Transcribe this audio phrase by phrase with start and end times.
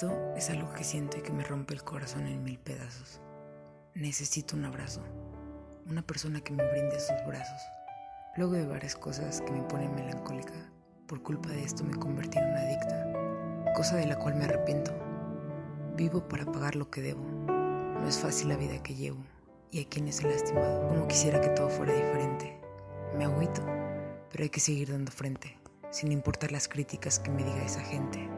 [0.00, 3.20] Esto es algo que siento y que me rompe el corazón en mil pedazos.
[3.94, 5.02] Necesito un abrazo,
[5.84, 7.60] una persona que me brinde sus brazos.
[8.34, 10.54] Luego de varias cosas que me ponen melancólica,
[11.06, 14.90] por culpa de esto me convertí en una adicta, cosa de la cual me arrepiento.
[15.96, 17.22] Vivo para pagar lo que debo.
[17.22, 19.22] No es fácil la vida que llevo
[19.70, 22.58] y a quienes he lastimado, como quisiera que todo fuera diferente.
[23.18, 23.60] Me agüito,
[24.32, 25.58] pero hay que seguir dando frente,
[25.90, 28.29] sin importar las críticas que me diga esa gente.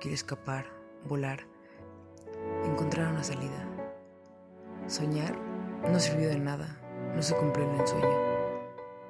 [0.00, 0.64] Quiero escapar,
[1.06, 1.46] volar,
[2.64, 3.68] encontrar una salida.
[4.86, 5.36] Soñar
[5.82, 6.80] no sirvió de nada,
[7.14, 8.08] no se cumplió el sueño.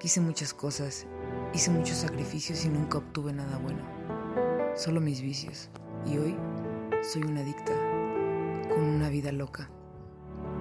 [0.01, 1.07] Quise muchas cosas,
[1.55, 3.85] hice muchos sacrificios y nunca obtuve nada bueno.
[4.75, 5.71] Solo mis vicios.
[6.07, 6.37] Y hoy
[7.03, 7.73] soy una adicta,
[8.69, 9.71] con una vida loca.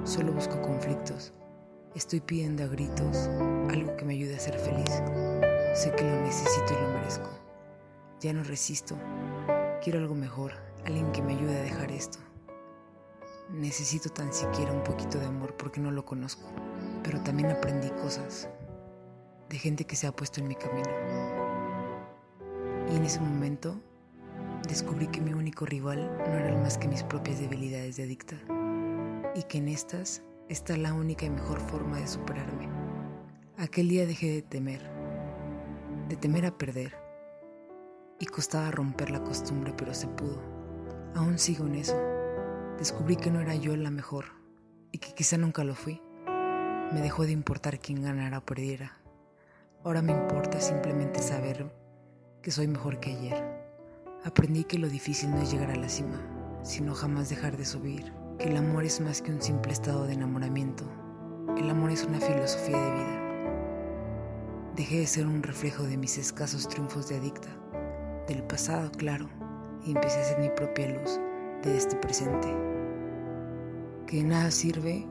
[0.04, 1.34] Solo busco conflictos.
[1.96, 3.28] Estoy pidiendo a gritos
[3.68, 5.02] algo que me ayude a ser feliz.
[5.74, 7.32] Sé que lo necesito y lo merezco.
[8.20, 8.96] Ya no resisto,
[9.82, 10.52] Quiero algo mejor,
[10.86, 12.20] alguien que me ayude a dejar esto.
[13.50, 16.50] Necesito tan siquiera un poquito de amor porque no lo conozco,
[17.02, 18.50] pero también aprendí cosas
[19.48, 20.90] de gente que se ha puesto en mi camino.
[22.92, 23.80] Y en ese momento
[24.68, 28.36] descubrí que mi único rival no eran más que mis propias debilidades de adicta
[29.34, 32.68] y que en estas está la única y mejor forma de superarme.
[33.58, 34.82] Aquel día dejé de temer,
[36.10, 36.99] de temer a perder
[38.20, 40.42] y costaba romper la costumbre, pero se pudo.
[41.16, 41.98] Aún sigo en eso.
[42.78, 44.26] Descubrí que no era yo la mejor
[44.92, 46.02] y que quizá nunca lo fui.
[46.94, 48.98] Me dejó de importar quién ganara o perdiera.
[49.84, 51.74] Ahora me importa simplemente saber
[52.42, 53.44] que soy mejor que ayer.
[54.26, 56.20] Aprendí que lo difícil no es llegar a la cima,
[56.62, 60.14] sino jamás dejar de subir, que el amor es más que un simple estado de
[60.14, 60.84] enamoramiento.
[61.58, 64.74] El amor es una filosofía de vida.
[64.76, 67.50] Dejé de ser un reflejo de mis escasos triunfos de adicta
[68.30, 69.28] del pasado, claro,
[69.84, 71.20] y empecé a ser mi propia luz
[71.64, 72.48] de este presente.
[74.06, 75.06] Que de nada sirve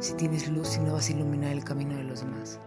[0.00, 2.58] si tienes luz y no vas a iluminar el camino de los demás.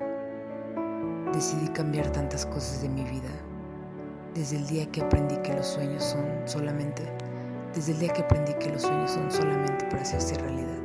[1.34, 3.30] Decidí cambiar tantas cosas de mi vida.
[4.34, 7.04] Desde el día que aprendí que los sueños son solamente,
[7.74, 10.85] desde el día que aprendí que los sueños son solamente para hacerse realidad.